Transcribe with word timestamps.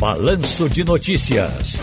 Balanço 0.00 0.66
de 0.66 0.82
Notícias. 0.82 1.78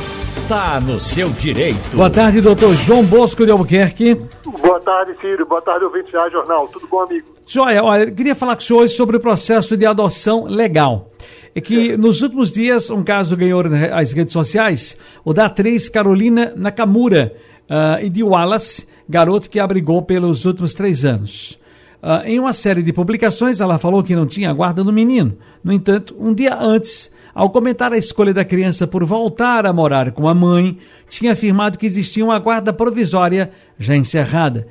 Tá 0.49 0.81
no 0.81 0.99
seu 0.99 1.29
direito. 1.29 1.95
Boa 1.95 2.09
tarde, 2.09 2.41
doutor 2.41 2.73
João 2.73 3.03
Bosco 3.05 3.45
de 3.45 3.51
Albuquerque. 3.51 4.15
Boa 4.59 4.79
tarde, 4.79 5.15
Ciro. 5.21 5.45
Boa 5.45 5.61
tarde, 5.61 5.85
ouvinte 5.85 6.11
da 6.11 6.27
Jornal. 6.27 6.67
Tudo 6.69 6.87
bom, 6.87 7.01
amigo? 7.01 7.27
Joia, 7.45 7.83
olha, 7.83 8.05
eu 8.05 8.15
queria 8.15 8.33
falar 8.33 8.55
com 8.55 8.61
o 8.63 8.65
senhor 8.65 8.81
hoje 8.81 8.95
sobre 8.95 9.17
o 9.17 9.19
processo 9.19 9.77
de 9.77 9.85
adoção 9.85 10.45
legal. 10.45 11.11
É 11.53 11.61
que 11.61 11.91
é. 11.91 11.97
nos 11.97 12.23
últimos 12.23 12.51
dias 12.51 12.89
um 12.89 13.03
caso 13.03 13.37
ganhou 13.37 13.61
as 13.93 14.13
redes 14.13 14.33
sociais, 14.33 14.97
o 15.23 15.31
da 15.31 15.45
atriz 15.45 15.87
Carolina 15.87 16.51
Nakamura 16.55 17.35
uh, 17.69 18.03
e 18.03 18.09
de 18.09 18.23
Wallace, 18.23 18.87
garoto 19.07 19.47
que 19.47 19.59
abrigou 19.59 20.01
pelos 20.01 20.43
últimos 20.43 20.73
três 20.73 21.05
anos. 21.05 21.59
Uh, 22.01 22.25
em 22.25 22.39
uma 22.39 22.53
série 22.53 22.81
de 22.81 22.91
publicações, 22.91 23.61
ela 23.61 23.77
falou 23.77 24.01
que 24.01 24.15
não 24.15 24.25
tinha 24.25 24.51
guarda 24.53 24.83
no 24.83 24.91
menino. 24.91 25.37
No 25.63 25.71
entanto, 25.71 26.15
um 26.19 26.33
dia 26.33 26.57
antes, 26.59 27.11
ao 27.37 27.51
comentar 27.51 27.93
a 27.93 27.97
escolha 27.99 28.33
da 28.33 28.43
criança 28.43 28.87
por 28.87 29.05
voltar 29.05 29.67
a 29.67 29.71
morar 29.71 30.11
com 30.11 30.27
a 30.27 30.33
mãe, 30.33 30.79
tinha 31.07 31.33
afirmado 31.33 31.77
que 31.77 31.85
existia 31.85 32.25
uma 32.25 32.39
guarda 32.39 32.73
provisória 32.73 33.51
já 33.77 33.95
encerrada. 33.95 34.65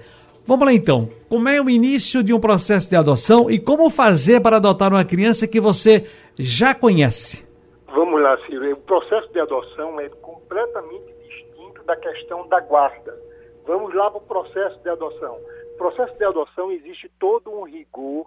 Vamos 0.45 0.67
lá 0.67 0.73
então. 0.73 1.09
Como 1.29 1.49
é 1.49 1.61
o 1.61 1.71
início 1.71 2.25
de 2.25 2.35
um 2.35 2.41
processo 2.41 2.91
de 2.91 2.97
adoção 2.97 3.49
e 3.49 3.61
como 3.61 3.89
fazer 3.89 4.41
para 4.41 4.57
adotar 4.57 4.93
uma 4.93 5.05
criança 5.05 5.47
que 5.47 5.61
você 5.61 6.11
já 6.37 6.75
conhece? 6.75 7.47
Vamos 7.87 8.21
lá, 8.21 8.37
Ciro. 8.47 8.69
O 8.73 8.77
processo 8.79 9.33
de 9.33 9.39
adoção 9.39 10.01
é 10.01 10.09
completamente 10.09 11.07
distinto 11.23 11.85
da 11.85 11.95
questão 11.95 12.49
da 12.49 12.59
guarda. 12.59 13.17
Vamos 13.65 13.95
lá 13.95 14.11
para 14.11 14.19
o 14.19 14.23
processo 14.23 14.77
de 14.83 14.89
adoção. 14.89 15.39
No 15.71 15.79
processo 15.79 16.19
de 16.19 16.25
adoção 16.25 16.73
existe 16.73 17.09
todo 17.21 17.49
um 17.49 17.63
rigor 17.63 18.27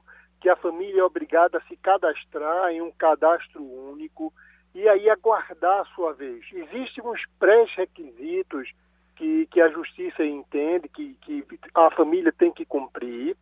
a 0.50 0.56
família 0.56 1.02
é 1.02 1.04
obrigada 1.04 1.58
a 1.58 1.62
se 1.62 1.76
cadastrar 1.78 2.72
em 2.72 2.82
um 2.82 2.92
cadastro 2.92 3.64
único 3.64 4.34
e 4.74 4.88
aí 4.88 5.10
aguardar 5.10 5.82
a 5.82 5.86
sua 5.96 6.14
vez. 6.14 6.46
Existem 6.52 7.04
uns 7.04 7.22
pré-requisitos 7.40 8.72
que, 9.16 9.48
que 9.48 9.62
a 9.62 9.70
justiça 9.70 10.24
entende 10.24 10.88
que, 10.90 11.16
que 11.22 11.46
a 11.74 11.92
família 11.92 12.32
tem 12.32 12.52
que 12.52 12.66
cumprir 12.66 13.36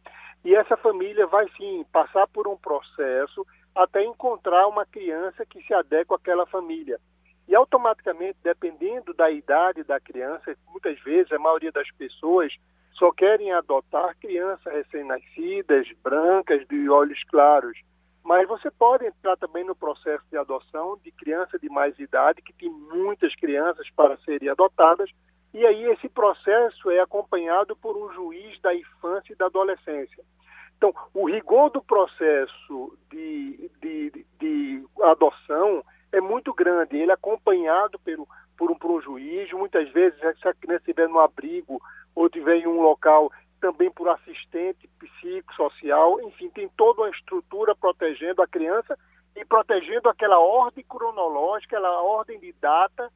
e 0.44 0.56
essa 0.56 0.78
família 0.78 1.28
vai 1.28 1.48
sim 1.58 1.86
passar 1.92 2.28
por 2.28 2.48
um 2.48 2.58
processo 2.58 3.46
até 3.76 4.04
encontrar 4.04 4.68
uma 4.68 4.86
criança 4.86 5.46
que 5.46 5.62
se 5.64 5.74
adequa 5.74 6.16
àquela 6.16 6.46
família. 6.46 7.00
E 7.48 7.56
automaticamente, 7.56 8.38
dependendo 8.44 9.14
da 9.14 9.32
idade 9.32 9.84
da 9.84 10.00
criança, 10.00 10.56
muitas 10.68 11.00
vezes 11.02 11.32
a 11.32 11.40
maioria 11.40 11.72
das 11.72 11.90
pessoas 11.92 12.54
só 12.94 13.12
querem 13.12 13.54
adotar 13.54 14.18
crianças 14.18 14.74
recém-nascidas, 14.74 15.88
brancas, 16.04 16.68
de 16.68 16.90
olhos 16.90 17.24
claros. 17.26 17.78
Mas 18.24 18.48
você 18.48 18.70
pode 18.70 19.06
entrar 19.06 19.38
também 19.38 19.64
no 19.64 19.76
processo 19.76 20.24
de 20.30 20.38
adoção 20.38 21.00
de 21.02 21.12
criança 21.12 21.58
de 21.58 21.70
mais 21.70 21.98
idade, 21.98 22.42
que 22.42 22.52
tem 22.54 22.70
muitas 22.70 23.34
crianças 23.36 23.88
para 23.96 24.18
serem 24.18 24.50
adotadas, 24.50 25.10
e 25.54 25.66
aí 25.66 25.86
esse 25.86 26.10
processo 26.10 26.92
é 26.92 27.00
acompanhado 27.00 27.76
por 27.78 27.96
um 27.96 28.12
juiz 28.14 28.60
da 28.60 28.76
infância 28.76 29.32
e 29.32 29.36
da 29.36 29.46
adolescência. 29.46 30.24
Então, 30.76 30.94
o 31.14 31.30
rigor 31.30 31.70
do 31.70 31.82
processo 31.82 32.98
de, 33.10 33.72
de, 33.82 34.26
de 34.40 34.86
adoção 35.02 35.84
é 36.18 36.22
muito 36.22 36.54
grande. 36.54 36.98
Ele 36.98 37.12
é 37.12 37.14
acompanhado 37.14 38.00
pelo, 38.00 38.28
por, 38.58 38.72
um, 38.72 38.76
por 38.76 38.92
um 38.92 39.02
juiz, 39.02 39.52
muitas 39.54 39.90
vezes, 39.92 40.20
se 40.20 40.48
a 40.48 40.54
criança 40.54 40.82
estiver 40.82 41.08
no 41.08 41.20
abrigo 41.20 41.82
ou 42.16 42.30
tiver 42.30 42.58
em 42.58 42.68
um 42.68 42.82
local, 42.82 43.32
também 43.60 43.92
por 43.92 44.10
assistente 44.10 44.90
psicossocial, 45.00 46.20
enfim, 46.22 46.50
tem 46.50 46.70
toda 46.70 47.02
uma 47.02 47.10
estrutura 47.10 47.76
protegendo 47.76 48.42
a 48.42 48.48
criança 48.48 48.98
e 49.36 49.46
protegendo 49.46 50.10
aquela 50.10 50.40
ordem 50.40 50.84
cronológica, 50.88 51.78
aquela 51.78 52.02
ordem 52.02 52.40
de 52.40 52.54
data 52.54 53.12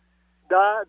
da, 0.48 0.84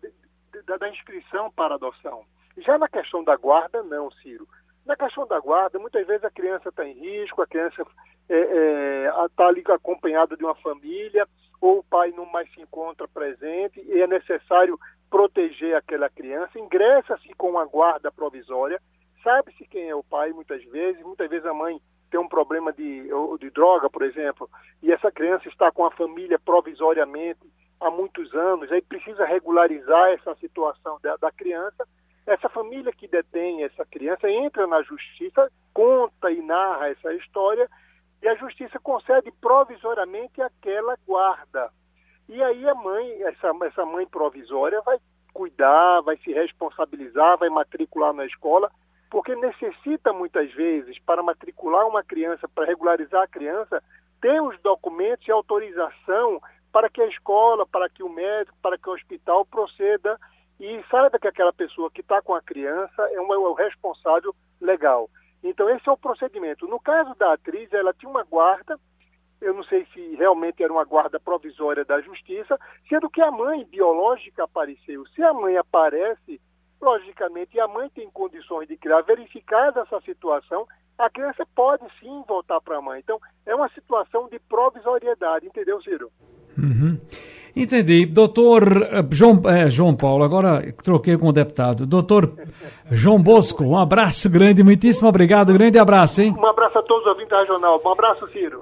da, 0.65 0.77
da 0.77 0.89
inscrição 0.89 1.51
para 1.51 1.75
adoção. 1.75 2.23
Já 2.57 2.77
na 2.77 2.87
questão 2.87 3.23
da 3.23 3.35
guarda, 3.35 3.81
não, 3.83 4.11
Ciro. 4.11 4.47
Na 4.85 4.95
questão 4.95 5.25
da 5.25 5.39
guarda, 5.39 5.79
muitas 5.79 6.05
vezes 6.05 6.23
a 6.23 6.29
criança 6.29 6.69
está 6.69 6.85
em 6.85 6.93
risco, 6.93 7.41
a 7.41 7.47
criança 7.47 7.81
está 7.81 7.93
é, 8.29 9.07
é, 9.07 9.11
tá 9.35 9.47
ali 9.47 9.63
acompanhada 9.67 10.35
de 10.35 10.43
uma 10.43 10.55
família, 10.55 11.27
ou 11.63 11.79
o 11.79 11.83
pai 11.83 12.11
não 12.11 12.25
mais 12.25 12.53
se 12.53 12.61
encontra 12.61 13.07
presente 13.07 13.79
e 13.87 14.01
é 14.01 14.05
necessário 14.05 14.77
proteger 15.09 15.77
aquela 15.77 16.09
criança, 16.09 16.59
ingressa-se 16.59 17.33
com 17.35 17.51
uma 17.51 17.63
guarda 17.63 18.11
provisória, 18.11 18.81
sabe-se 19.23 19.65
quem 19.67 19.87
é 19.87 19.95
o 19.95 20.03
pai 20.03 20.33
muitas 20.33 20.61
vezes, 20.65 21.01
muitas 21.01 21.29
vezes 21.29 21.45
a 21.45 21.53
mãe 21.53 21.79
tem 22.11 22.19
um 22.19 22.27
problema 22.27 22.73
de, 22.73 23.07
de 23.39 23.49
droga, 23.51 23.89
por 23.89 24.01
exemplo, 24.01 24.49
e 24.81 24.91
essa 24.91 25.09
criança 25.09 25.47
está 25.47 25.71
com 25.71 25.85
a 25.85 25.91
família 25.91 26.37
provisoriamente 26.37 27.49
há 27.79 27.89
muitos 27.89 28.33
anos, 28.33 28.69
aí 28.69 28.81
precisa 28.81 29.23
regularizar 29.23 30.09
essa 30.09 30.35
situação 30.35 30.99
da, 31.01 31.15
da 31.15 31.31
criança, 31.31 31.87
essa 32.27 32.49
família 32.49 32.91
que 32.91 33.07
detém 33.07 33.63
essa 33.63 33.85
criança 33.85 34.29
entra 34.29 34.67
na 34.67 34.81
justiça, 34.81 35.49
conta 35.73 36.29
e 36.29 36.41
narra 36.41 36.89
essa 36.89 37.13
história 37.13 37.69
e 38.23 38.27
a 38.29 38.35
justiça 38.35 38.79
concede 38.79 39.29
provisoriamente 39.41 40.41
aquela 40.41 40.95
guarda. 41.05 41.69
E 42.29 42.41
aí 42.41 42.67
a 42.67 42.73
mãe, 42.73 43.21
essa, 43.23 43.51
essa 43.65 43.85
mãe 43.85 44.07
provisória 44.07 44.81
vai 44.81 44.97
cuidar, 45.33 46.01
vai 46.01 46.15
se 46.17 46.31
responsabilizar, 46.31 47.37
vai 47.37 47.49
matricular 47.49 48.13
na 48.13 48.25
escola, 48.25 48.71
porque 49.11 49.35
necessita 49.35 50.13
muitas 50.13 50.51
vezes, 50.53 50.97
para 50.99 51.21
matricular 51.21 51.85
uma 51.85 52.01
criança, 52.01 52.47
para 52.47 52.65
regularizar 52.65 53.23
a 53.23 53.27
criança, 53.27 53.83
ter 54.21 54.41
os 54.41 54.57
documentos 54.61 55.27
e 55.27 55.31
autorização 55.31 56.39
para 56.71 56.89
que 56.89 57.01
a 57.01 57.07
escola, 57.07 57.65
para 57.67 57.89
que 57.89 58.01
o 58.01 58.09
médico, 58.09 58.57
para 58.61 58.77
que 58.77 58.89
o 58.89 58.93
hospital 58.93 59.45
proceda 59.45 60.17
e 60.59 60.81
saiba 60.89 61.19
que 61.19 61.27
aquela 61.27 61.51
pessoa 61.51 61.91
que 61.91 61.99
está 61.99 62.21
com 62.21 62.33
a 62.33 62.41
criança 62.41 63.01
é, 63.11 63.19
uma, 63.19 63.35
é 63.35 63.37
o 63.37 63.53
responsável 63.53 64.33
legal. 64.61 65.09
Então, 65.43 65.69
esse 65.69 65.87
é 65.87 65.91
o 65.91 65.97
procedimento. 65.97 66.67
No 66.67 66.79
caso 66.79 67.13
da 67.15 67.33
atriz, 67.33 67.71
ela 67.73 67.93
tinha 67.93 68.09
uma 68.09 68.23
guarda, 68.23 68.79
eu 69.41 69.53
não 69.53 69.63
sei 69.63 69.85
se 69.93 70.15
realmente 70.15 70.63
era 70.63 70.71
uma 70.71 70.85
guarda 70.85 71.19
provisória 71.19 71.83
da 71.83 71.99
justiça, 71.99 72.57
sendo 72.87 73.09
que 73.09 73.21
a 73.21 73.29
mãe 73.29 73.65
biológica 73.65 74.45
apareceu. 74.45 75.05
Se 75.07 75.21
a 75.21 75.33
mãe 75.33 75.57
aparece, 75.57 76.39
logicamente, 76.81 77.57
e 77.57 77.59
a 77.59 77.67
mãe 77.67 77.89
tem 77.89 78.09
condições 78.09 78.67
de 78.67 78.77
criar, 78.77 79.01
verificada 79.01 79.81
essa 79.81 79.99
situação, 80.01 80.65
a 80.97 81.09
criança 81.09 81.45
pode 81.53 81.83
sim 81.99 82.23
voltar 82.27 82.61
para 82.61 82.77
a 82.77 82.81
mãe. 82.81 82.99
Então, 82.99 83.19
é 83.45 83.53
uma 83.53 83.69
situação 83.69 84.29
de 84.29 84.39
provisoriedade, 84.39 85.47
entendeu, 85.47 85.81
Ciro? 85.81 86.09
Uhum. 86.57 86.99
Entendi. 87.55 88.05
Doutor 88.05 88.63
eh, 88.83 89.05
João, 89.11 89.41
é, 89.45 89.69
João 89.69 89.95
Paulo, 89.95 90.23
agora 90.23 90.73
troquei 90.83 91.17
com 91.17 91.27
o 91.27 91.33
deputado. 91.33 91.85
Doutor 91.85 92.33
João 92.91 93.21
Bosco, 93.21 93.63
um 93.63 93.77
abraço 93.77 94.29
grande, 94.29 94.63
muitíssimo 94.63 95.07
obrigado, 95.07 95.53
grande 95.53 95.77
abraço, 95.77 96.21
hein? 96.21 96.35
Um 96.37 96.47
abraço 96.47 96.79
a 96.79 96.83
todos 96.83 97.03
os 97.03 97.09
ouvintes 97.09 97.29
da 97.29 97.39
Regional. 97.39 97.81
Um 97.83 97.91
abraço, 97.91 98.27
Ciro. 98.31 98.61